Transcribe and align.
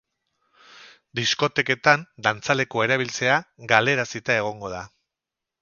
Diskoteketan 1.19 2.05
dantzalekua 2.29 2.87
erabiltzea 2.89 3.39
galarazita 3.73 4.43
egongo 4.43 4.77
da. 4.79 4.85